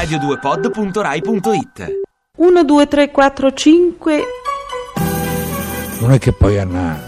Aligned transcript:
radio2pod.rai.it 0.00 2.00
1, 2.38 2.64
2, 2.64 2.88
3, 2.88 3.10
4, 3.10 3.52
5. 3.52 4.22
Non 6.00 6.12
è 6.12 6.18
che 6.18 6.32
poi 6.32 6.58
Anna 6.58 6.98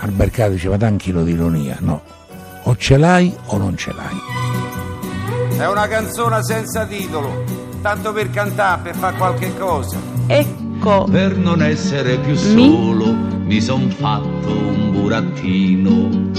al 0.00 0.12
mercato 0.12 0.50
dice 0.50 0.68
ma 0.68 0.76
dà 0.76 0.88
un 0.88 0.96
chilo 0.96 1.22
di 1.22 1.32
ironia, 1.32 1.76
no. 1.80 2.02
O 2.64 2.76
ce 2.76 2.96
l'hai 2.96 3.32
o 3.46 3.56
non 3.58 3.76
ce 3.76 3.92
l'hai. 3.92 5.56
È 5.56 5.68
una 5.68 5.86
canzone 5.86 6.42
senza 6.42 6.84
titolo, 6.84 7.44
tanto 7.80 8.12
per 8.12 8.28
cantare, 8.30 8.80
per 8.82 8.96
fare 8.96 9.16
qualche 9.16 9.56
cosa. 9.56 9.98
Ecco. 10.26 11.06
Per 11.08 11.36
non 11.36 11.62
essere 11.62 12.18
più 12.18 12.32
Mi? 12.32 12.68
solo 12.68 13.12
mi 13.12 13.60
son 13.60 13.88
fatto 13.90 14.50
un 14.50 14.90
burattino 14.90 16.30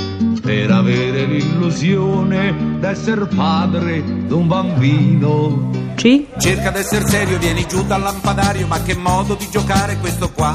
per 0.41 0.69
avere 0.69 1.23
l'illusione 1.23 2.77
d'essere 2.79 3.25
padre 3.27 4.03
d'un 4.27 4.47
bambino. 4.47 5.71
C. 6.03 6.25
Cerca 6.37 6.69
d'essere 6.69 7.07
serio, 7.07 7.37
vieni 7.37 7.65
giù 7.65 7.81
dal 7.85 8.01
lampadario, 8.01 8.67
ma 8.67 8.81
che 8.81 8.93
modo 8.93 9.35
di 9.35 9.47
giocare 9.49 9.95
questo 9.99 10.33
qua? 10.33 10.53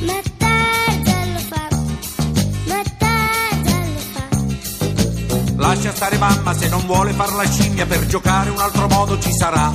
Metterdello 0.00 1.38
fa, 1.38 1.68
metterdello 2.66 3.98
fa. 4.10 4.26
Lascia 5.58 5.92
stare 5.92 6.18
mamma 6.18 6.52
se 6.54 6.68
non 6.68 6.84
vuole 6.86 7.12
far 7.12 7.34
la 7.34 7.46
scimmia, 7.46 7.86
per 7.86 8.04
giocare 8.06 8.50
un 8.50 8.58
altro 8.58 8.88
modo 8.88 9.16
ci 9.20 9.30
sarà. 9.30 9.72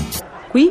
Qui. 0.52 0.70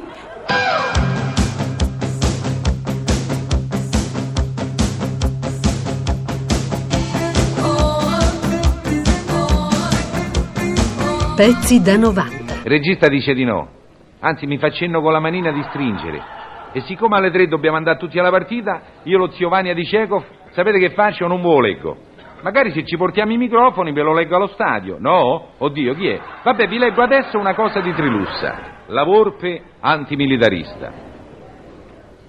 Pezzi 11.34 11.80
da 11.80 11.96
90. 11.96 12.52
Il 12.52 12.60
regista 12.64 13.08
dice 13.08 13.32
di 13.32 13.44
no. 13.44 13.76
Anzi, 14.20 14.46
mi 14.46 14.58
fa 14.58 14.70
cenno 14.70 15.00
con 15.00 15.12
la 15.12 15.20
manina 15.20 15.50
di 15.52 15.62
stringere. 15.64 16.36
E 16.72 16.80
siccome 16.80 17.16
alle 17.16 17.30
tre 17.30 17.46
dobbiamo 17.46 17.76
andare 17.76 17.98
tutti 17.98 18.18
alla 18.18 18.30
partita, 18.30 18.80
io 19.04 19.18
lo 19.18 19.30
zio 19.30 19.48
Vania 19.48 19.74
di 19.74 19.84
Cecov, 19.84 20.24
sapete 20.50 20.78
che 20.78 20.90
faccio? 20.90 21.26
Non 21.26 21.40
ve 21.40 21.48
lo 21.48 21.60
leggo. 21.60 21.96
Magari 22.42 22.70
se 22.70 22.84
ci 22.84 22.96
portiamo 22.96 23.32
i 23.32 23.36
microfoni 23.36 23.92
ve 23.92 24.02
lo 24.02 24.12
leggo 24.12 24.36
allo 24.36 24.46
stadio. 24.48 24.96
No? 25.00 25.54
Oddio, 25.58 25.94
chi 25.94 26.08
è? 26.08 26.20
Vabbè, 26.42 26.68
vi 26.68 26.78
leggo 26.78 27.02
adesso 27.02 27.38
una 27.38 27.54
cosa 27.54 27.80
di 27.80 27.92
Trilussa. 27.92 28.76
La 28.86 29.02
Volpe 29.02 29.62
antimilitarista. 29.80 30.92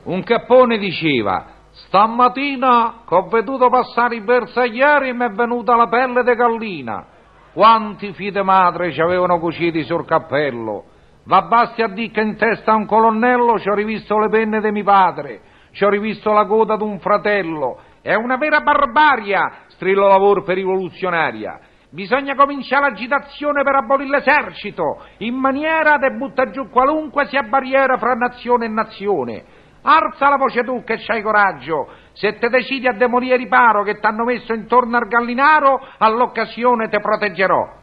Un 0.04 0.24
cappone 0.24 0.78
diceva: 0.78 1.46
Stamattina 1.72 3.04
che 3.08 3.16
ho 3.16 3.28
veduto 3.28 3.70
passare 3.70 4.16
i 4.16 4.22
bersaglieri 4.22 5.14
mi 5.14 5.26
è 5.26 5.30
venuta 5.30 5.76
la 5.76 5.88
pelle 5.88 6.24
di 6.24 6.34
gallina. 6.34 7.06
Quanti 7.54 8.14
fide 8.14 8.42
madre 8.42 8.92
ci 8.92 9.02
avevano 9.02 9.40
cuciti 9.40 9.84
sul 9.84 10.06
cappello. 10.06 10.86
Va 11.30 11.44
basti 11.44 11.84
a 11.84 11.88
dire 11.90 12.10
che 12.10 12.22
in 12.22 12.38
testa 12.38 12.72
a 12.72 12.76
un 12.76 12.88
colonnello 12.88 13.60
ci 13.60 13.70
ho 13.70 13.76
rivisto 13.76 14.18
le 14.18 14.30
penne 14.30 14.62
di 14.62 14.72
mio 14.72 14.84
padre, 14.84 15.42
ci 15.74 15.84
ho 15.84 15.90
rivisto 15.90 16.32
la 16.32 16.48
coda 16.48 16.76
d'un 16.76 16.98
fratello. 16.98 17.78
È 18.02 18.16
una 18.16 18.36
vera 18.38 18.62
barbaria, 18.62 19.66
strillo 19.68 20.08
la 20.08 20.18
volpe 20.18 20.56
rivoluzionaria. 20.56 21.60
Bisogna 21.92 22.34
cominciare 22.34 22.90
l'agitazione 22.90 23.62
per 23.62 23.76
abolire 23.76 24.10
l'esercito, 24.10 25.06
in 25.20 25.36
maniera 25.36 25.98
da 25.98 26.10
buttare 26.10 26.50
giù 26.50 26.68
qualunque 26.70 27.28
sia 27.28 27.44
barriera 27.44 28.00
fra 28.00 28.16
nazione 28.16 28.66
e 28.66 28.70
nazione. 28.70 29.44
Alza 29.84 30.30
la 30.30 30.38
voce 30.38 30.64
tu 30.64 30.84
che 30.84 30.98
c'hai 30.98 31.22
coraggio. 31.22 31.90
Se 32.14 32.40
te 32.40 32.50
decidi 32.50 32.88
a 32.88 32.94
demolire 32.94 33.38
riparo 33.38 33.84
che 33.84 34.00
t'hanno 34.00 34.24
messo 34.24 34.52
intorno 34.54 34.98
al 34.98 35.08
gallinaro, 35.08 35.80
all'occasione 36.00 36.90
te 36.90 37.00
proteggerò. 37.00 37.79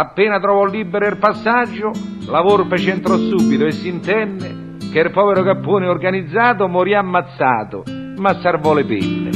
Appena 0.00 0.38
trovò 0.38 0.64
libero 0.64 1.08
il 1.08 1.16
passaggio, 1.16 1.90
la 2.28 2.40
volpe 2.40 2.76
c'entrò 2.76 3.16
subito 3.16 3.66
e 3.66 3.72
si 3.72 3.88
intenne 3.88 4.76
che 4.92 5.00
il 5.00 5.10
povero 5.10 5.42
cappone 5.42 5.88
organizzato 5.88 6.68
morì 6.68 6.94
ammazzato, 6.94 7.82
ma 8.16 8.40
salvò 8.40 8.74
le 8.74 8.84
penne. 8.84 9.30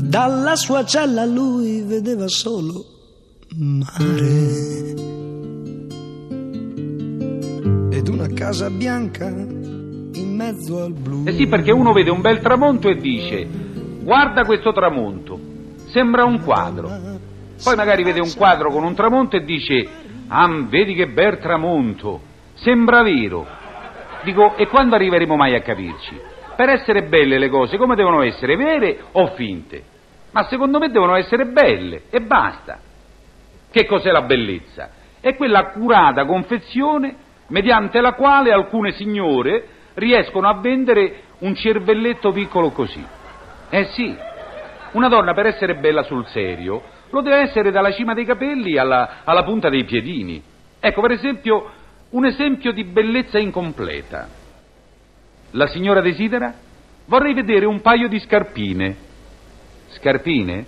Dalla 0.00 0.54
sua 0.54 0.84
cella 0.84 1.24
lui 1.24 1.82
vedeva 1.82 2.28
solo 2.28 2.84
mare 3.56 4.94
ed 7.90 8.06
una 8.06 8.28
casa 8.28 8.70
bianca 8.70 9.26
in 9.26 10.34
mezzo 10.36 10.84
al 10.84 10.92
blu. 10.92 11.24
Eh 11.26 11.32
sì, 11.32 11.48
perché 11.48 11.72
uno 11.72 11.92
vede 11.92 12.10
un 12.10 12.20
bel 12.20 12.38
tramonto 12.38 12.88
e 12.88 12.94
dice, 12.94 13.44
guarda 14.04 14.44
questo 14.44 14.70
tramonto, 14.70 15.36
sembra 15.90 16.22
un 16.24 16.40
quadro. 16.44 17.11
Poi 17.62 17.76
magari 17.76 18.02
vede 18.02 18.20
un 18.20 18.34
quadro 18.34 18.70
con 18.70 18.82
un 18.82 18.94
tramonto 18.94 19.36
e 19.36 19.44
dice, 19.44 19.88
ah, 20.28 20.48
vedi 20.68 20.94
che 20.94 21.06
bel 21.06 21.38
tramonto, 21.38 22.20
sembra 22.54 23.02
vero. 23.02 23.46
Dico, 24.22 24.56
e 24.56 24.66
quando 24.66 24.96
arriveremo 24.96 25.36
mai 25.36 25.54
a 25.54 25.60
capirci? 25.60 26.20
Per 26.56 26.68
essere 26.68 27.04
belle 27.04 27.38
le 27.38 27.48
cose, 27.48 27.76
come 27.76 27.94
devono 27.94 28.22
essere, 28.22 28.56
vere 28.56 28.98
o 29.12 29.28
finte? 29.34 29.82
Ma 30.32 30.44
secondo 30.44 30.78
me 30.78 30.90
devono 30.90 31.14
essere 31.14 31.46
belle, 31.46 32.02
e 32.10 32.20
basta. 32.20 32.80
Che 33.70 33.86
cos'è 33.86 34.10
la 34.10 34.22
bellezza? 34.22 34.90
È 35.20 35.36
quella 35.36 35.60
accurata 35.60 36.24
confezione 36.24 37.14
mediante 37.48 38.00
la 38.00 38.14
quale 38.14 38.50
alcune 38.50 38.92
signore 38.92 39.66
riescono 39.94 40.48
a 40.48 40.54
vendere 40.54 41.22
un 41.38 41.54
cervelletto 41.54 42.32
piccolo 42.32 42.70
così. 42.70 43.04
Eh 43.70 43.84
sì, 43.92 44.16
una 44.92 45.08
donna 45.08 45.32
per 45.32 45.46
essere 45.46 45.76
bella 45.76 46.02
sul 46.02 46.26
serio 46.26 46.82
lo 47.12 47.20
deve 47.20 47.40
essere 47.42 47.70
dalla 47.70 47.92
cima 47.92 48.14
dei 48.14 48.24
capelli 48.24 48.78
alla, 48.78 49.20
alla 49.24 49.44
punta 49.44 49.68
dei 49.68 49.84
piedini. 49.84 50.42
Ecco, 50.80 51.00
per 51.02 51.12
esempio, 51.12 51.70
un 52.10 52.24
esempio 52.24 52.72
di 52.72 52.84
bellezza 52.84 53.38
incompleta. 53.38 54.28
La 55.52 55.66
signora 55.66 56.00
desidera? 56.00 56.54
Vorrei 57.04 57.34
vedere 57.34 57.66
un 57.66 57.82
paio 57.82 58.08
di 58.08 58.18
scarpine. 58.18 58.96
Scarpine? 59.88 60.64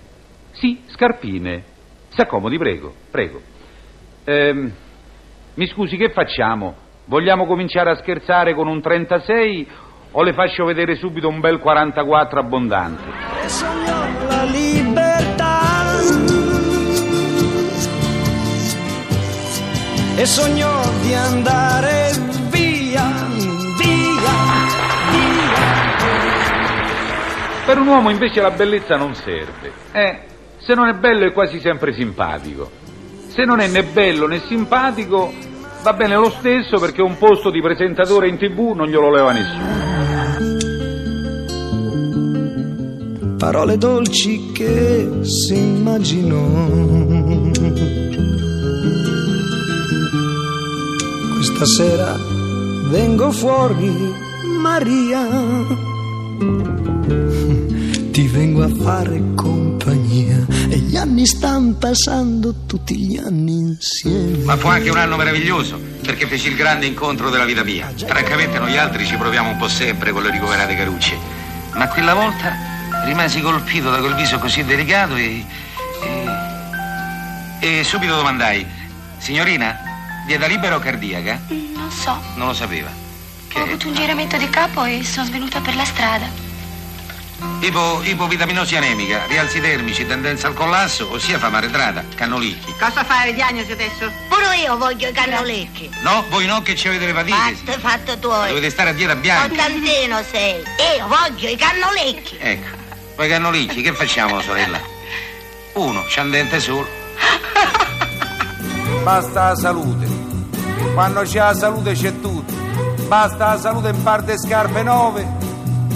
Sì, 0.51 0.81
scarpine. 0.87 1.63
Si 2.09 2.21
accomodi, 2.21 2.57
prego, 2.57 2.93
prego. 3.09 3.41
Ehm, 4.23 4.71
mi 5.55 5.67
scusi, 5.67 5.97
che 5.97 6.09
facciamo? 6.09 6.75
Vogliamo 7.05 7.45
cominciare 7.45 7.89
a 7.89 7.95
scherzare 7.95 8.53
con 8.53 8.67
un 8.67 8.81
36 8.81 9.67
o 10.11 10.21
le 10.21 10.33
faccio 10.33 10.65
vedere 10.65 10.95
subito 10.95 11.27
un 11.27 11.39
bel 11.39 11.59
44 11.59 12.39
abbondante? 12.39 14.04
E 20.17 20.25
sognò 20.25 20.81
di 21.01 21.13
andare 21.13 22.11
via, 22.49 23.27
via, 23.77 24.35
via. 25.11 25.53
Per 27.65 27.77
un 27.77 27.87
uomo 27.87 28.09
invece 28.09 28.41
la 28.41 28.51
bellezza 28.51 28.95
non 28.95 29.13
serve. 29.13 29.71
Eh, 29.91 30.19
se 30.57 30.73
non 30.73 30.87
è 30.87 30.93
bello 30.93 31.25
è 31.25 31.33
quasi 31.33 31.59
sempre 31.59 31.93
simpatico. 31.93 32.71
Se 33.27 33.43
non 33.43 33.59
è 33.59 33.67
né 33.67 33.83
bello 33.83 34.27
né 34.27 34.39
simpatico 34.47 35.33
va 35.83 35.93
bene 35.93 36.15
lo 36.15 36.29
stesso 36.29 36.79
perché 36.79 37.01
un 37.01 37.17
posto 37.17 37.51
di 37.51 37.61
presentatore 37.61 38.29
in 38.29 38.37
tv 38.37 38.71
non 38.73 38.87
glielo 38.87 39.11
leva 39.11 39.31
nessuno. 39.33 39.83
Parole 43.37 43.77
dolci 43.77 44.51
che 44.53 45.09
si 45.23 45.55
immaginò. 45.55 47.14
Questa 51.47 51.65
sera 51.67 52.15
vengo 52.89 53.31
fuori, 53.31 53.87
Maria. 54.57 55.27
Ti 58.09 58.27
vengo 58.29 58.63
a 58.63 58.69
fare 58.81 59.21
compagnia 59.35 60.43
e 60.67 60.77
gli 60.79 60.97
anni 60.97 61.27
stanno 61.27 61.75
passando 61.75 62.65
tutti 62.65 62.97
gli 62.97 63.17
anni 63.17 63.57
insieme. 63.57 64.43
Ma 64.43 64.57
fu 64.57 64.65
anche 64.69 64.89
un 64.89 64.97
anno 64.97 65.17
meraviglioso, 65.17 65.79
perché 66.01 66.25
feci 66.25 66.47
il 66.47 66.55
grande 66.55 66.87
incontro 66.87 67.29
della 67.29 67.45
vita 67.45 67.63
mia. 67.63 67.93
Francamente 67.95 68.57
noi 68.57 68.75
altri 68.79 69.05
ci 69.05 69.15
proviamo 69.15 69.51
un 69.51 69.57
po' 69.57 69.67
sempre 69.67 70.11
con 70.11 70.23
le 70.23 70.31
ricoverate 70.31 70.75
carucce. 70.75 71.15
Ma 71.75 71.87
quella 71.89 72.15
volta 72.15 72.55
rimasi 73.05 73.39
colpito 73.41 73.91
da 73.91 73.99
quel 73.99 74.15
viso 74.15 74.39
così 74.39 74.63
delicato 74.63 75.15
e. 75.15 75.45
e. 77.59 77.77
e 77.79 77.83
subito 77.83 78.15
domandai: 78.15 78.65
Signorina, 79.19 79.84
dieta 80.25 80.45
libera 80.47 80.75
o 80.75 80.79
cardiaca? 80.79 81.39
Non 81.49 81.89
so, 81.91 82.19
Non 82.35 82.47
lo 82.47 82.53
sapeva. 82.53 82.89
ho 82.89 83.47
Che? 83.47 83.59
avuto 83.59 83.87
un 83.87 83.93
giramento 83.95 84.37
di 84.37 84.49
capo 84.49 84.83
e 84.85 85.03
sono 85.03 85.25
svenuta 85.25 85.59
per 85.61 85.75
la 85.75 85.85
strada. 85.85 86.43
Ipo, 87.59 88.01
ipovitaminosi 88.03 88.75
anemica, 88.75 89.25
rialzi 89.27 89.59
termici, 89.61 90.05
tendenza 90.05 90.47
al 90.47 90.53
collasso, 90.53 91.11
ossia 91.11 91.37
fama 91.37 91.57
arretrata, 91.57 92.03
cannolicchi. 92.15 92.73
Cosa 92.79 93.03
fai 93.03 93.33
diagnosi 93.33 93.71
adesso? 93.71 94.11
Pure 94.29 94.57
io 94.57 94.77
voglio 94.77 95.09
i 95.09 95.11
cannolecchi. 95.11 95.89
No, 96.01 96.23
voi 96.29 96.45
no 96.45 96.61
che 96.61 96.75
ci 96.75 96.87
avete 96.87 97.05
l'epatite. 97.05 97.35
Fatto, 97.63 97.79
fatto 97.79 98.17
tuoi. 98.19 98.47
Dovete 98.49 98.69
stare 98.69 98.89
a 98.91 98.93
dieta 98.93 99.15
bianca. 99.15 99.47
Contantino 99.47 100.21
sei. 100.29 100.63
Io 100.97 101.07
voglio 101.07 101.49
i 101.49 101.55
cannolecchi. 101.55 102.37
Ecco, 102.39 102.75
poi 103.15 103.29
cannolicchi, 103.29 103.81
che 103.81 103.93
facciamo, 103.93 104.41
sorella? 104.41 104.79
Uno, 105.73 106.03
c'ha 106.07 106.21
un 106.21 106.31
dente 106.31 106.59
solo. 106.59 106.87
Basta 109.03 109.49
la 109.49 109.55
salute. 109.55 110.14
Quando 110.93 111.21
c'è 111.21 111.39
la 111.39 111.53
salute 111.53 111.93
c'è 111.93 112.19
tutto. 112.19 112.53
Basta 113.07 113.53
la 113.53 113.57
salute 113.57 113.89
in 113.89 114.01
par 114.03 114.23
de 114.23 114.37
scarpe 114.37 114.81
nuove, 114.81 115.25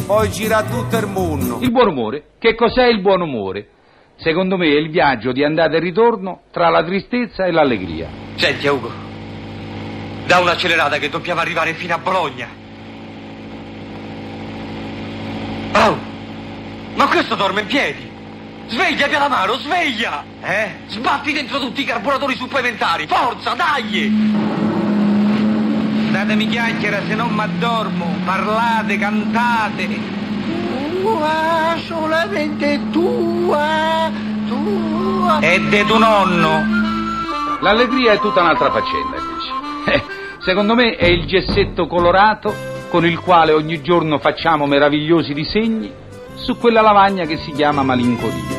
poi 0.06 0.30
gira 0.30 0.64
tutto 0.64 0.98
il 0.98 1.08
mondo. 1.08 1.58
Il 1.62 1.72
buon 1.72 1.88
umore. 1.88 2.24
Che 2.38 2.56
cos'è 2.56 2.86
il 2.86 3.02
buon 3.02 3.22
umore? 3.22 3.70
Secondo 4.18 4.58
me 4.58 4.68
è 4.68 4.78
il 4.78 4.90
viaggio 4.90 5.32
di 5.32 5.44
andata 5.44 5.78
e 5.78 5.80
ritorno 5.80 6.42
tra 6.52 6.70
la 6.70 6.84
tristezza 6.84 7.46
e 7.46 7.52
l'allegria. 7.52 8.10
Senti, 8.36 8.68
Ugo, 8.68 8.92
da 10.28 10.40
un'accelerata 10.40 10.98
che 10.98 11.10
dobbiamo 11.10 11.40
arrivare 11.40 11.74
fino 11.74 11.96
a 11.96 11.98
Bologna. 11.98 12.48
Oh, 15.74 15.98
ma 16.96 17.08
questo 17.08 17.36
dorme 17.36 17.62
in 17.62 17.68
piedi. 17.68 18.12
Sveglia, 18.68 19.08
Pianamaro, 19.08 19.58
sveglia! 19.58 20.24
Eh? 20.44 20.72
Sbatti 20.88 21.32
dentro 21.32 21.60
tutti 21.60 21.82
i 21.82 21.86
carburatori 21.86 22.36
supplementari. 22.36 23.08
Forza, 23.08 23.56
dai! 23.56 24.59
Datemi 26.30 26.48
chiacchiera 26.48 27.02
se 27.08 27.16
non 27.16 27.32
m'addormo. 27.32 28.18
Parlate, 28.24 29.00
cantate. 29.00 29.88
Tua, 31.02 31.76
solamente 31.88 32.80
tua, 32.92 34.12
tua. 34.48 35.40
E 35.40 35.60
de 35.60 35.86
tuo 35.86 35.98
nonno. 35.98 37.58
L'allegria 37.62 38.12
è 38.12 38.20
tutta 38.20 38.42
un'altra 38.42 38.70
faccenda, 38.70 39.18
invece. 39.18 39.58
Eh, 39.92 40.04
secondo 40.42 40.76
me 40.76 40.98
è 40.98 41.08
il 41.08 41.26
gessetto 41.26 41.88
colorato 41.88 42.54
con 42.90 43.08
il 43.08 43.18
quale 43.18 43.52
ogni 43.54 43.82
giorno 43.82 44.20
facciamo 44.20 44.68
meravigliosi 44.68 45.34
disegni 45.34 45.92
su 46.36 46.60
quella 46.60 46.82
lavagna 46.82 47.26
che 47.26 47.38
si 47.38 47.52
chiama 47.54 47.82
malinconia. 47.82 48.59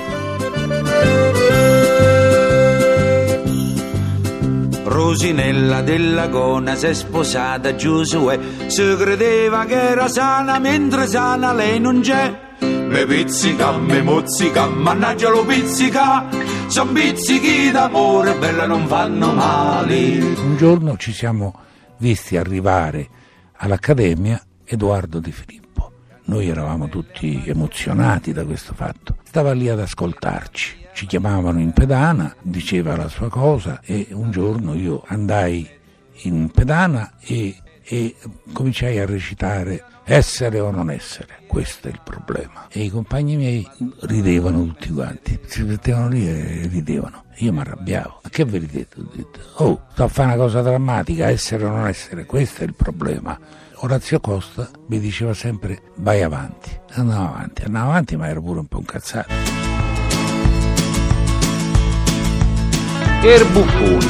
Rosinella 5.01 5.81
della 5.81 6.29
Gona 6.29 6.75
si 6.75 6.85
è 6.85 6.93
sposata 6.93 7.71
a 7.71 7.75
Giosuè, 7.75 8.39
si 8.67 8.83
credeva 8.99 9.65
che 9.65 9.81
era 9.93 10.09
sana, 10.09 10.59
mentre 10.59 11.07
sana 11.07 11.55
lei 11.55 11.81
non 11.81 12.03
c'è. 12.03 12.39
Me 12.61 13.07
pizzica, 13.07 13.79
me 13.79 14.03
mozzica, 14.03 14.67
mannaggia 14.67 15.31
lo 15.31 15.43
pizzica, 15.47 16.29
son 16.67 16.93
pizzichi 16.93 17.71
d'amore, 17.71 18.37
bella 18.37 18.67
non 18.67 18.87
fanno 18.87 19.33
male. 19.33 20.19
Un 20.19 20.57
giorno 20.59 20.99
ci 20.99 21.15
siamo 21.15 21.55
visti 21.97 22.37
arrivare 22.37 23.09
all'Accademia 23.57 24.39
Edoardo 24.65 25.19
Di 25.19 25.33
Filippo. 25.33 25.93
Noi 26.25 26.47
eravamo 26.51 26.91
tutti 26.91 27.43
emozionati 27.47 28.35
da 28.35 28.45
questo 28.45 28.75
fatto. 28.75 29.17
Stava 29.25 29.53
lì 29.53 29.71
ad 29.71 29.81
ascoltarci. 29.81 30.80
Ci 30.93 31.07
chiamavano 31.07 31.61
in 31.61 31.73
pedana, 31.73 32.35
diceva 32.43 32.97
la 32.97 33.09
sua 33.09 33.29
cosa 33.29 33.81
e 33.83 34.09
un 34.11 34.31
giorno 34.31 34.75
io 34.75 35.03
andai 35.07 35.69
in 36.23 36.51
pedana 36.51 37.13
e, 37.21 37.57
e 37.83 38.17
cominciai 38.53 38.99
a 38.99 39.07
recitare 39.07 39.85
essere 40.05 40.59
o 40.59 40.71
non 40.71 40.91
essere, 40.91 41.39
questo 41.47 41.89
è 41.89 41.91
il 41.91 42.01
problema. 42.03 42.67
E 42.69 42.83
i 42.83 42.91
compagni 42.91 43.37
miei 43.37 43.67
ridevano 44.01 44.65
tutti 44.65 44.91
quanti, 44.91 45.39
si 45.47 45.63
mettevano 45.63 46.09
lì 46.09 46.27
e 46.27 46.67
ridevano. 46.67 47.25
Io 47.37 47.53
mi 47.53 47.61
arrabbiavo. 47.61 48.21
Ma 48.25 48.29
che 48.29 48.45
vi 48.45 48.59
ridete? 48.59 49.01
Ho 49.01 49.09
detto, 49.15 49.41
oh, 49.63 49.83
sto 49.93 50.05
a 50.05 50.09
fare 50.09 50.35
una 50.35 50.37
cosa 50.37 50.63
drammatica, 50.63 51.29
essere 51.29 51.65
o 51.65 51.71
non 51.71 51.87
essere, 51.87 52.27
questo 52.27 52.63
è 52.63 52.65
il 52.65 52.75
problema. 52.75 53.39
Orazio 53.83 54.21
Costa 54.21 54.69
mi 54.89 54.99
diceva 54.99 55.33
sempre 55.33 55.81
vai 55.97 56.23
avanti, 56.23 56.71
andavo 56.91 57.29
avanti, 57.29 57.63
andavo 57.63 57.91
avanti 57.91 58.17
ma 58.17 58.29
ero 58.29 58.43
pure 58.43 58.59
un 58.59 58.67
po' 58.67 58.79
incazzato. 58.79 59.50
Erbuffoni. 63.23 64.07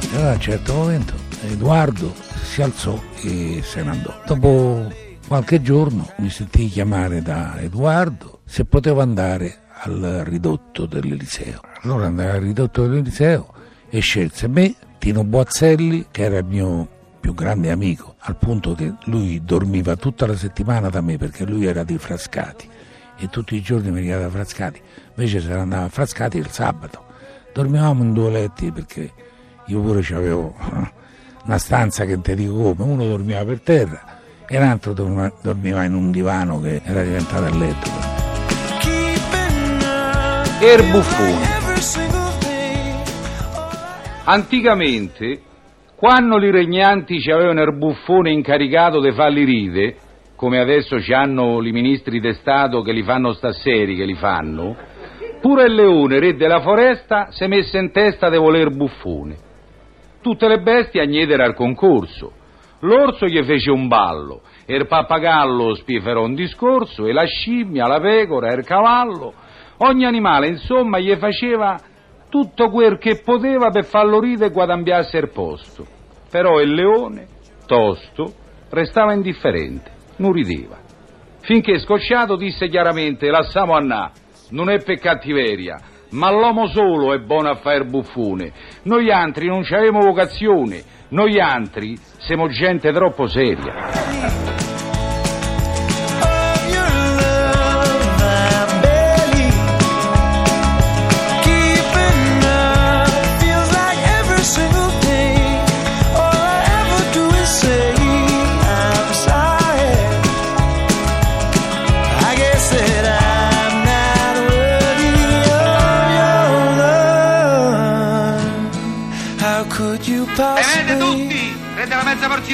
E 0.00 0.16
allora 0.16 0.30
a 0.30 0.34
un 0.34 0.40
certo 0.40 0.74
momento 0.74 1.14
Edoardo 1.42 2.14
si 2.42 2.62
alzò 2.62 3.02
e 3.20 3.62
se 3.64 3.82
ne 3.82 3.90
andò. 3.90 4.14
Dopo 4.24 4.86
qualche 5.26 5.60
giorno 5.60 6.08
mi 6.18 6.30
sentii 6.30 6.68
chiamare 6.68 7.22
da 7.22 7.58
Edoardo 7.58 8.42
se 8.44 8.64
potevo 8.64 9.00
andare 9.00 9.58
al 9.80 10.22
ridotto 10.24 10.86
dell'Eliseo. 10.86 11.60
Allora 11.82 12.06
andai 12.06 12.30
al 12.30 12.40
ridotto 12.40 12.86
dell'Eliseo 12.86 13.52
e 13.90 13.98
scelse 13.98 14.46
me, 14.46 14.76
Tino 14.98 15.24
Boazzelli, 15.24 16.06
che 16.12 16.22
era 16.22 16.38
il 16.38 16.44
mio 16.44 16.88
più 17.18 17.34
grande 17.34 17.72
amico, 17.72 18.14
al 18.18 18.36
punto 18.36 18.74
che 18.74 18.94
lui 19.06 19.42
dormiva 19.44 19.96
tutta 19.96 20.28
la 20.28 20.36
settimana 20.36 20.90
da 20.90 21.00
me 21.00 21.16
perché 21.16 21.44
lui 21.44 21.66
era 21.66 21.82
di 21.82 21.98
Frascati 21.98 22.68
e 23.18 23.28
tutti 23.28 23.56
i 23.56 23.62
giorni 23.62 23.90
veniva 23.90 24.18
da 24.18 24.30
Frascati, 24.30 24.80
invece 25.08 25.40
se 25.40 25.48
ne 25.48 25.54
andava 25.54 25.86
a 25.86 25.88
Frascati 25.88 26.38
il 26.38 26.50
sabato. 26.50 27.05
Dormivamo 27.56 28.02
in 28.02 28.12
due 28.12 28.30
letti 28.30 28.70
perché 28.70 29.10
io 29.64 29.80
pure 29.80 30.00
avevo 30.14 30.54
una 31.46 31.56
stanza 31.56 32.04
che 32.04 32.20
ti 32.20 32.34
dico 32.34 32.74
come, 32.74 32.92
uno 32.92 33.06
dormiva 33.06 33.42
per 33.46 33.62
terra 33.62 34.18
e 34.46 34.58
l'altro 34.58 34.92
dormiva, 34.92 35.84
in 35.84 35.94
un 35.94 36.10
divano 36.10 36.60
che 36.60 36.82
era 36.84 37.02
diventato 37.02 37.44
a 37.44 37.56
letto. 37.56 37.90
Erbuffoni. 40.60 41.44
Anticamente, 44.24 45.40
quando 45.96 46.38
i 46.44 46.50
regnanti 46.50 47.22
ci 47.22 47.30
avevano 47.30 47.62
il 47.62 47.74
buffone 47.74 48.32
incaricato 48.32 49.00
di 49.00 49.14
farli 49.14 49.44
ride, 49.44 49.96
come 50.36 50.60
adesso 50.60 51.00
ci 51.00 51.14
hanno 51.14 51.62
i 51.62 51.72
ministri 51.72 52.20
di 52.20 52.34
Stato 52.34 52.82
che 52.82 52.92
li 52.92 53.02
fanno 53.02 53.32
staseri, 53.32 53.96
che 53.96 54.04
li 54.04 54.14
fanno, 54.14 54.76
pure 55.40 55.64
il 55.64 55.74
leone, 55.74 56.18
re 56.18 56.34
della 56.34 56.60
foresta, 56.60 57.28
si 57.30 57.44
è 57.44 57.46
messo 57.46 57.76
in 57.78 57.90
testa 57.92 58.28
di 58.28 58.36
voler 58.36 58.70
buffone. 58.70 59.36
Tutte 60.20 60.48
le 60.48 60.60
bestie 60.60 61.00
agnedero 61.00 61.44
al 61.44 61.54
concorso. 61.54 62.32
L'orso 62.80 63.26
gli 63.26 63.42
fece 63.44 63.70
un 63.70 63.88
ballo, 63.88 64.42
e 64.66 64.74
il 64.76 64.86
pappagallo 64.86 65.74
spieferò 65.74 66.24
un 66.24 66.34
discorso, 66.34 67.06
e 67.06 67.12
la 67.12 67.24
scimmia, 67.24 67.86
la 67.86 68.00
pecora, 68.00 68.52
il 68.52 68.64
cavallo. 68.64 69.32
Ogni 69.78 70.04
animale, 70.04 70.48
insomma, 70.48 70.98
gli 70.98 71.14
faceva 71.16 71.78
tutto 72.28 72.68
quel 72.70 72.98
che 72.98 73.22
poteva 73.24 73.70
per 73.70 73.84
farlo 73.84 74.20
ride 74.20 74.46
e 74.46 74.50
guadambiarsi 74.50 75.16
il 75.16 75.30
posto. 75.30 75.86
Però 76.30 76.60
il 76.60 76.72
leone, 76.74 77.26
tosto, 77.66 78.32
restava 78.70 79.12
indifferente, 79.12 79.90
non 80.16 80.32
rideva. 80.32 80.76
Finché 81.40 81.78
scocciato 81.78 82.36
disse 82.36 82.68
chiaramente, 82.68 83.30
lassamo 83.30 83.74
annà, 83.74 84.10
non 84.50 84.70
è 84.70 84.82
per 84.82 84.98
cattiveria, 84.98 85.78
ma 86.10 86.30
l'uomo 86.30 86.66
solo 86.68 87.14
è 87.14 87.18
buono 87.18 87.50
a 87.50 87.56
fare 87.56 87.84
buffone. 87.84 88.52
Noi 88.84 89.10
altri 89.10 89.46
non 89.46 89.64
avevamo 89.68 90.00
vocazione, 90.00 90.82
noi 91.08 91.40
altri 91.40 91.96
siamo 92.18 92.48
gente 92.48 92.92
troppo 92.92 93.26
seria. 93.26 94.55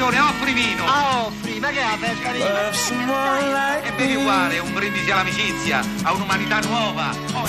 La 0.02 0.10
mezza 0.10 0.10
porzione, 0.10 0.18
offri 0.18 0.52
vino! 0.52 0.84
Ah, 0.86 1.26
offri, 1.26 1.60
ma 1.60 1.68
che 1.68 1.80
è 1.80 1.84
la 1.84 1.96
pesca 2.00 2.32
di 2.32 2.40
E 3.86 3.92
bevi 3.92 4.14
uguale, 4.16 4.58
un 4.58 4.72
brindisi 4.72 5.10
all'amicizia, 5.10 5.80
a 6.02 6.12
un'umanità 6.12 6.60
nuova! 6.60 7.10
Oh, 7.34 7.46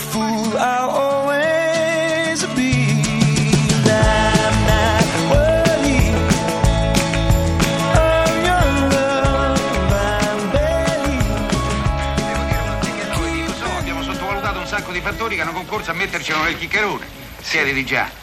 Devo 12.15 12.43
dire 12.43 12.59
una 12.59 12.77
thing 12.79 12.97
che 12.97 13.07
noi, 13.07 13.45
lo 13.45 13.53
so, 13.53 13.65
abbiamo 13.77 14.03
sottovalutato 14.03 14.59
un 14.59 14.67
sacco 14.67 14.91
di 14.91 15.01
fattori 15.01 15.35
che 15.35 15.41
hanno 15.41 15.53
concorso 15.53 15.91
a 15.91 15.93
mettercelo 15.93 16.43
nel 16.43 16.57
chiccherone. 16.57 17.05
Siete 17.41 17.83
già. 17.83 18.22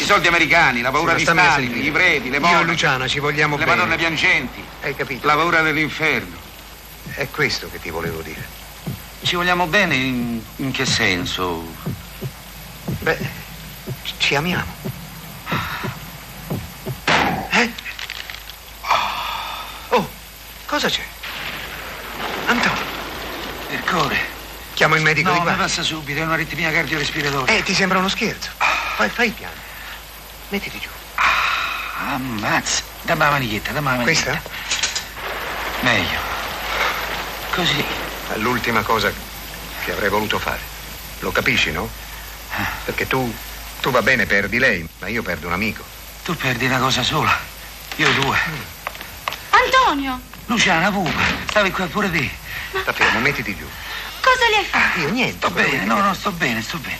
I 0.00 0.04
soldi 0.04 0.28
americani, 0.28 0.80
la 0.80 0.90
paura 0.90 1.12
Sì, 1.12 1.18
di 1.18 1.22
Stalin, 1.30 1.84
i 1.84 1.90
preti, 1.90 2.30
le 2.30 2.38
Io 2.38 2.60
e 2.60 2.64
Luciana 2.64 3.06
ci 3.06 3.18
vogliamo 3.18 3.56
le 3.58 3.64
bene. 3.64 3.76
madonne 3.76 3.96
piangenti, 3.96 4.64
Hai 4.80 4.96
capito? 4.96 5.26
la 5.26 5.34
paura 5.34 5.60
dell'inferno. 5.60 6.36
È 7.12 7.28
questo 7.28 7.68
che 7.70 7.78
ti 7.80 7.90
volevo 7.90 8.22
dire. 8.22 8.42
Ci 9.22 9.36
vogliamo 9.36 9.66
bene 9.66 9.94
in, 9.96 10.40
in 10.56 10.70
che 10.70 10.86
senso? 10.86 11.66
Beh, 13.00 13.18
ci- 14.16 14.34
amiamo. 14.34 14.72
Eh? 17.50 17.70
Oh, 19.88 20.08
cosa 20.64 20.88
c'è? 20.88 21.04
Antonio, 22.46 22.82
Il 23.70 23.80
cuore. 23.84 24.18
chiamo 24.72 24.94
il 24.96 25.02
medico 25.02 25.28
No, 25.28 25.36
di 25.36 25.42
qua. 25.42 25.52
passa 25.52 25.82
subito, 25.82 26.20
è 26.20 26.22
un'aritmia 26.24 26.72
cardiorespiratoria. 26.72 27.54
Eh, 27.54 27.62
ti 27.62 27.74
sembra 27.74 27.98
uno 27.98 28.08
scherzo. 28.08 28.48
Fai, 28.96 29.10
fai 29.10 29.28
piano. 29.30 29.68
Mettiti 30.50 30.78
giù. 30.80 30.88
Ammazza. 32.08 32.82
Dammi 33.02 33.20
la 33.20 33.30
maniglietta, 33.30 33.72
dammi 33.72 33.86
la 33.88 33.94
maniglietta. 33.96 34.30
Questa? 34.30 34.50
Meglio. 35.80 36.18
Così. 37.54 37.84
È 38.32 38.36
l'ultima 38.36 38.82
cosa 38.82 39.12
che 39.84 39.92
avrei 39.92 40.08
voluto 40.08 40.38
fare. 40.38 40.60
Lo 41.20 41.30
capisci, 41.32 41.70
no? 41.72 41.88
Perché 42.84 43.06
tu, 43.06 43.32
tu 43.80 43.90
va 43.90 44.02
bene, 44.02 44.26
perdi 44.26 44.58
lei, 44.58 44.86
ma 44.98 45.08
io 45.08 45.22
perdo 45.22 45.46
un 45.46 45.52
amico. 45.52 45.84
Tu 46.24 46.34
perdi 46.36 46.66
una 46.66 46.78
cosa 46.78 47.02
sola. 47.02 47.38
Io 47.96 48.10
due. 48.14 48.38
Antonio, 49.50 50.20
Luciana, 50.46 50.90
pupa, 50.90 51.22
stavi 51.48 51.70
qua 51.70 51.86
pure 51.86 52.10
te. 52.10 52.28
Sta 52.80 52.92
fermo, 52.92 53.20
mettiti 53.20 53.56
giù. 53.56 53.66
cosa 54.20 54.48
le 54.48 54.56
hai 54.56 54.64
fatto? 54.64 55.00
Io 55.00 55.10
niente. 55.10 55.36
Sto 55.36 55.50
bene, 55.50 55.84
no, 55.84 56.00
no, 56.00 56.14
sto 56.14 56.32
bene, 56.32 56.62
sto 56.62 56.78
bene. 56.78 56.98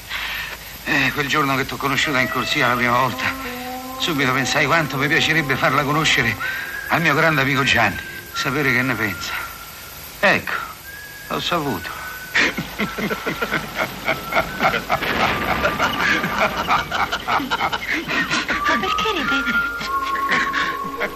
Eh, 0.92 1.12
quel 1.12 1.28
giorno 1.28 1.54
che 1.54 1.64
ti 1.64 1.75
ho 1.75 1.76
conosciuta 1.76 2.18
in 2.18 2.28
corsia 2.28 2.66
la 2.66 2.75
prima 2.75 2.99
volta, 2.99 3.23
subito 4.00 4.32
pensai 4.32 4.66
quanto 4.66 4.97
mi 4.97 5.06
piacerebbe 5.06 5.54
farla 5.54 5.85
conoscere 5.85 6.37
al 6.88 7.00
mio 7.00 7.14
grande 7.14 7.42
amico 7.42 7.62
Gianni, 7.62 7.97
sapere 8.32 8.73
che 8.73 8.82
ne 8.82 8.94
pensa. 8.94 9.32
Ecco, 10.18 10.52
l'ho 11.28 11.40
saputo. 11.40 11.88
Ma 18.66 18.78
perché 18.80 19.12
ridete? 19.12 19.52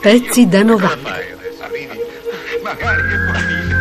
Pezzi 0.01 0.47
da 0.47 0.63
90. 0.63 0.93
Ormai 0.93 1.33
adesso 1.33 1.67
ridi. 1.73 1.99
Magari 2.63 3.09
che 3.09 3.19
puoi 3.19 3.74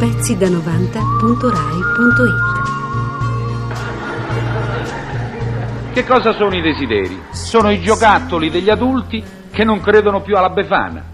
Pezzi 0.00 0.34
da 0.38 0.46
90.rai.it 0.46 1.02
Che 5.92 6.04
cosa 6.06 6.32
sono 6.32 6.56
i 6.56 6.62
desideri? 6.62 7.20
Sono 7.32 7.70
i 7.70 7.82
giocattoli 7.82 8.48
degli 8.48 8.70
adulti 8.70 9.22
che 9.50 9.62
non 9.62 9.78
credono 9.82 10.22
più 10.22 10.38
alla 10.38 10.48
Befana. 10.48 11.04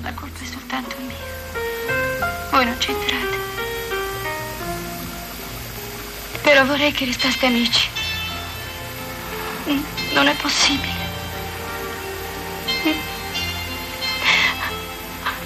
La 0.00 0.12
colpa 0.14 0.38
è 0.40 0.44
soltanto 0.44 0.94
mia. 1.08 1.16
Voi 2.52 2.64
non 2.66 2.76
c'entrate. 2.78 3.36
Però 6.40 6.64
vorrei 6.66 6.92
che 6.92 7.04
restaste 7.04 7.46
amici. 7.46 7.88
Non 10.14 10.28
è 10.28 10.36
possibile. 10.40 11.06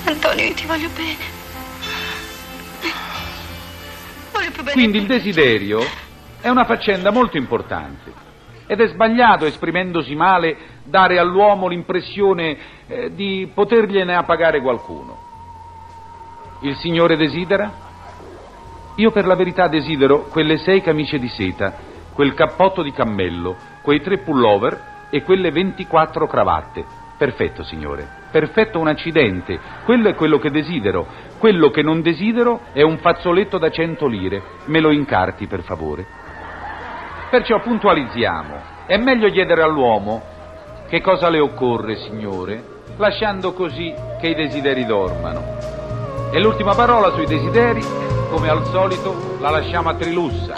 Antonio, 0.04 0.44
io 0.44 0.52
ti 0.52 0.66
voglio 0.66 0.90
bene. 0.94 1.41
Quindi 4.70 4.98
il 4.98 5.06
desiderio 5.06 5.80
è 6.40 6.48
una 6.48 6.64
faccenda 6.64 7.10
molto 7.10 7.36
importante 7.36 8.12
ed 8.66 8.80
è 8.80 8.86
sbagliato, 8.86 9.44
esprimendosi 9.44 10.14
male, 10.14 10.56
dare 10.84 11.18
all'uomo 11.18 11.68
l'impressione 11.68 12.56
eh, 12.86 13.14
di 13.14 13.50
potergliene 13.52 14.14
appagare 14.14 14.60
qualcuno. 14.60 15.18
Il 16.60 16.76
Signore 16.76 17.16
desidera? 17.16 17.70
Io 18.96 19.10
per 19.10 19.26
la 19.26 19.34
verità 19.34 19.68
desidero 19.68 20.26
quelle 20.30 20.58
sei 20.58 20.80
camicie 20.80 21.18
di 21.18 21.28
seta, 21.28 21.74
quel 22.12 22.34
cappotto 22.34 22.82
di 22.82 22.92
cammello, 22.92 23.56
quei 23.82 24.00
tre 24.00 24.18
pullover 24.18 24.90
e 25.10 25.22
quelle 25.22 25.50
24 25.50 26.26
cravatte. 26.26 26.84
Perfetto, 27.22 27.62
Signore. 27.62 28.04
Perfetto 28.32 28.80
un 28.80 28.88
accidente. 28.88 29.56
Quello 29.84 30.08
è 30.08 30.14
quello 30.16 30.40
che 30.40 30.50
desidero. 30.50 31.06
Quello 31.38 31.70
che 31.70 31.80
non 31.80 32.02
desidero 32.02 32.62
è 32.72 32.82
un 32.82 32.98
fazzoletto 32.98 33.58
da 33.58 33.70
100 33.70 34.08
lire. 34.08 34.42
Me 34.64 34.80
lo 34.80 34.90
incarti, 34.90 35.46
per 35.46 35.62
favore. 35.62 36.04
Perciò 37.30 37.60
puntualizziamo. 37.60 38.60
È 38.86 38.96
meglio 38.96 39.30
chiedere 39.30 39.62
all'uomo 39.62 40.20
che 40.88 41.00
cosa 41.00 41.28
le 41.28 41.38
occorre, 41.38 41.94
Signore, 41.94 42.60
lasciando 42.96 43.52
così 43.52 43.94
che 44.20 44.26
i 44.26 44.34
desideri 44.34 44.84
dormano. 44.84 45.44
E 46.32 46.40
l'ultima 46.40 46.74
parola 46.74 47.12
sui 47.12 47.26
desideri, 47.26 47.84
come 48.30 48.48
al 48.48 48.64
solito, 48.64 49.36
la 49.38 49.50
lasciamo 49.50 49.90
a 49.90 49.94
Trilussa. 49.94 50.54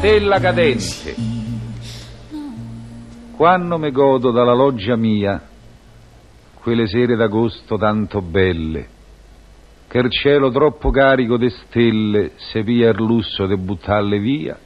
Stella 0.00 0.40
cadente. 0.40 1.14
Quando 3.36 3.76
me 3.76 3.90
godo 3.90 4.30
dalla 4.30 4.54
loggia 4.54 4.96
mia 4.96 5.42
quelle 6.54 6.86
sere 6.86 7.16
d'agosto 7.16 7.76
tanto 7.76 8.22
belle, 8.22 8.88
che 9.86 9.98
il 9.98 10.10
cielo 10.10 10.50
troppo 10.50 10.88
carico 10.88 11.36
de 11.36 11.50
stelle 11.50 12.30
se 12.36 12.62
via 12.62 12.88
il 12.88 12.96
lusso 12.96 13.44
de 13.44 13.58
buttarle 13.58 14.18
via, 14.18 14.58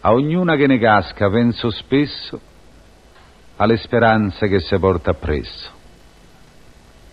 a 0.00 0.12
ognuna 0.14 0.56
che 0.56 0.66
ne 0.66 0.78
casca 0.78 1.28
penso 1.28 1.68
spesso 1.68 2.40
alle 3.56 3.76
speranze 3.76 4.48
che 4.48 4.60
se 4.60 4.78
porta 4.78 5.10
appresso. 5.10 5.70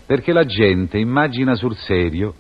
Perché 0.05 0.31
la 0.31 0.45
gente 0.45 0.97
immagina 0.97 1.53
sul 1.53 1.75
serio 1.75 2.33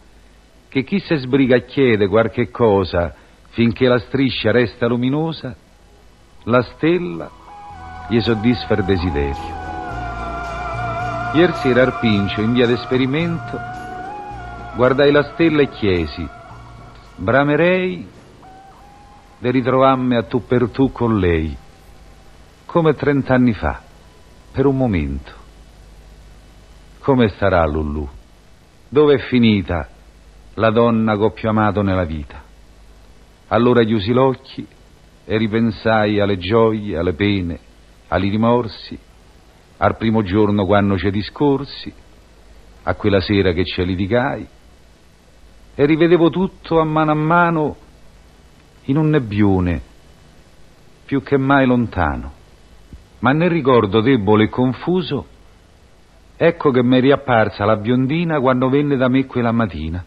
che 0.69 0.85
chi 0.85 0.99
se 0.99 1.17
sbriga 1.17 1.57
e 1.57 1.65
chiede 1.65 2.07
qualche 2.07 2.49
cosa 2.49 3.15
finché 3.51 3.87
la 3.87 3.99
striscia 3.99 4.51
resta 4.51 4.87
luminosa, 4.87 5.55
la 6.43 6.61
stella 6.61 7.29
gli 8.07 8.19
soddisfa 8.19 8.73
il 8.73 8.83
desiderio. 8.83 9.59
Ieri 11.33 11.53
sera 11.61 11.83
al 11.83 11.97
Pincio, 11.99 12.41
in 12.41 12.53
via 12.53 12.65
d'esperimento, 12.65 13.57
guardai 14.75 15.11
la 15.11 15.23
stella 15.33 15.61
e 15.61 15.69
chiesi, 15.69 16.27
bramerei 17.15 18.05
di 19.37 19.51
ritrovarmi 19.51 20.15
a 20.15 20.23
tu 20.23 20.45
per 20.45 20.69
tu 20.69 20.91
con 20.91 21.19
lei, 21.19 21.55
come 22.65 22.93
trent'anni 22.93 23.53
fa, 23.53 23.81
per 24.51 24.65
un 24.65 24.75
momento. 24.75 25.39
Come 26.99 27.29
starà 27.29 27.65
Lulù? 27.65 28.07
Dove 28.87 29.15
è 29.15 29.19
finita 29.19 29.87
la 30.55 30.69
donna 30.69 31.15
che 31.15 31.23
ho 31.23 31.31
più 31.31 31.49
amato 31.49 31.81
nella 31.81 32.03
vita? 32.03 32.40
Allora 33.53 33.83
chiusi 33.83 34.13
l'occhi 34.13 34.65
e 35.25 35.37
ripensai 35.37 36.21
alle 36.21 36.37
gioie, 36.37 36.97
alle 36.97 37.11
pene, 37.11 37.59
ai 38.07 38.29
rimorsi, 38.29 38.97
al 39.77 39.97
primo 39.97 40.23
giorno 40.23 40.65
quando 40.65 40.97
ci 40.97 41.11
discorsi, 41.11 41.93
a 42.83 42.95
quella 42.95 43.19
sera 43.19 43.51
che 43.51 43.65
ci 43.65 43.83
litigai, 43.83 44.47
e 45.75 45.85
rivedevo 45.85 46.29
tutto 46.29 46.79
a 46.79 46.85
mano 46.85 47.11
a 47.11 47.15
mano 47.15 47.75
in 48.85 48.95
un 48.95 49.09
nebbione, 49.09 49.81
più 51.05 51.21
che 51.21 51.37
mai 51.37 51.65
lontano. 51.65 52.31
Ma 53.19 53.33
nel 53.33 53.49
ricordo 53.49 53.99
debole 53.99 54.45
e 54.45 54.49
confuso, 54.49 55.25
ecco 56.37 56.71
che 56.71 56.81
mi 56.83 56.97
è 56.97 57.01
riapparsa 57.01 57.65
la 57.65 57.75
biondina 57.75 58.39
quando 58.39 58.69
venne 58.69 58.95
da 58.95 59.09
me 59.09 59.25
quella 59.25 59.51
mattina, 59.51 60.01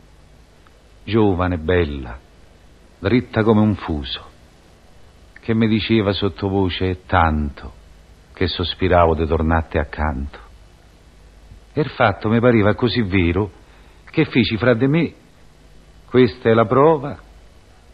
giovane, 1.05 1.59
bella, 1.59 2.24
dritta 3.05 3.43
come 3.43 3.61
un 3.61 3.75
fuso, 3.75 4.23
che 5.39 5.53
mi 5.53 5.69
diceva 5.69 6.15
sottovoce 6.15 7.05
tanto 7.05 7.73
che 8.33 8.47
sospiravo 8.47 9.15
di 9.15 9.27
tornarti 9.27 9.77
accanto. 9.77 10.39
E 11.75 11.83
il 11.83 11.91
fatto 11.91 12.31
mi 12.31 12.41
pareva 12.41 12.75
così 12.75 13.03
vero 13.03 13.51
che 14.11 14.25
feci 14.25 14.57
fra 14.57 14.73
di 14.73 14.87
me, 14.87 15.13
questa 16.07 16.49
è 16.49 16.55
la 16.55 16.65
prova 16.65 17.19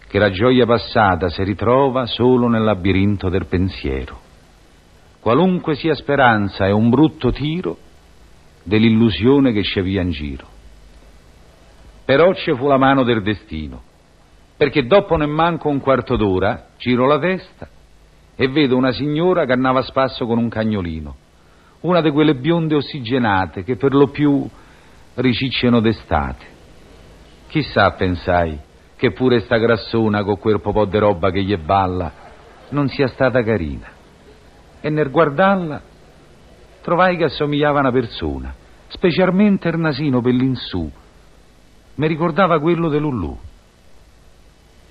che 0.06 0.18
la 0.20 0.30
gioia 0.30 0.64
passata 0.64 1.28
si 1.28 1.42
ritrova 1.42 2.06
solo 2.06 2.46
nel 2.46 2.62
labirinto 2.62 3.28
del 3.28 3.46
pensiero. 3.46 4.16
Qualunque 5.18 5.74
sia 5.74 5.94
speranza 5.96 6.66
è 6.66 6.70
un 6.70 6.88
brutto 6.88 7.32
tiro 7.32 7.76
dell'illusione 8.62 9.50
che 9.50 9.64
ci 9.64 9.80
via 9.80 10.02
in 10.02 10.10
giro. 10.10 10.46
Però 12.04 12.32
ci 12.32 12.54
fu 12.54 12.68
la 12.68 12.78
mano 12.78 13.02
del 13.02 13.22
destino, 13.22 13.88
perché 14.60 14.86
dopo 14.86 15.16
nemmanco 15.16 15.70
un 15.70 15.80
quarto 15.80 16.16
d'ora 16.16 16.66
giro 16.76 17.06
la 17.06 17.18
testa 17.18 17.66
e 18.36 18.46
vedo 18.48 18.76
una 18.76 18.92
signora 18.92 19.46
che 19.46 19.52
andava 19.52 19.78
a 19.78 19.84
spasso 19.84 20.26
con 20.26 20.36
un 20.36 20.50
cagnolino, 20.50 21.16
una 21.80 22.02
di 22.02 22.10
quelle 22.10 22.34
bionde 22.34 22.74
ossigenate 22.74 23.64
che 23.64 23.76
per 23.76 23.94
lo 23.94 24.08
più 24.08 24.46
ricicciano 25.14 25.80
d'estate. 25.80 26.44
Chissà, 27.48 27.90
pensai, 27.92 28.58
che 28.96 29.12
pure 29.12 29.40
sta 29.40 29.56
grassona 29.56 30.22
con 30.24 30.38
quel 30.38 30.60
po' 30.60 30.84
di 30.84 30.98
roba 30.98 31.30
che 31.30 31.42
gli 31.42 31.56
balla 31.56 32.12
non 32.68 32.86
sia 32.90 33.06
stata 33.06 33.42
carina. 33.42 33.86
E 34.82 34.90
nel 34.90 35.10
guardarla 35.10 35.80
trovai 36.82 37.16
che 37.16 37.24
assomigliava 37.24 37.78
a 37.78 37.80
una 37.80 37.92
persona, 37.92 38.54
specialmente 38.88 39.70
il 39.70 39.78
nasino 39.78 40.20
per 40.20 40.34
l'insù. 40.34 40.86
Mi 41.94 42.06
ricordava 42.06 42.60
quello 42.60 42.90
di 42.90 42.98
Lulù. 42.98 43.48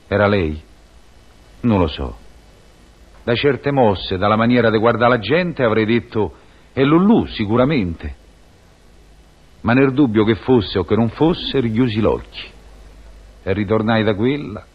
Era 0.09 0.27
lei? 0.27 0.59
Non 1.61 1.79
lo 1.79 1.87
so. 1.87 2.17
Da 3.23 3.35
certe 3.35 3.71
mosse, 3.71 4.17
dalla 4.17 4.35
maniera 4.35 4.71
di 4.71 4.77
guardare 4.79 5.11
la 5.11 5.19
gente, 5.19 5.63
avrei 5.63 5.85
detto 5.85 6.33
è 6.73 6.81
Lulù, 6.81 7.27
sicuramente. 7.27 8.15
Ma 9.61 9.73
nel 9.73 9.93
dubbio 9.93 10.23
che 10.23 10.35
fosse 10.35 10.79
o 10.79 10.83
che 10.83 10.95
non 10.95 11.09
fosse, 11.09 11.59
richiusi 11.59 11.99
l'occhio 11.99 12.49
e 13.43 13.53
ritornai 13.53 14.03
da 14.03 14.15
quella 14.15 14.65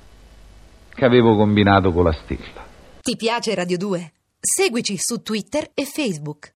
che 0.91 1.05
avevo 1.05 1.35
combinato 1.37 1.93
con 1.93 2.05
la 2.05 2.13
stella. 2.13 2.65
Ti 3.01 3.17
piace 3.17 3.55
Radio 3.55 3.77
2? 3.77 4.13
Seguici 4.39 4.97
su 4.99 5.21
Twitter 5.21 5.69
e 5.75 5.85
Facebook. 5.85 6.53